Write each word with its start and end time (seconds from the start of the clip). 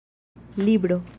libro 0.57 1.03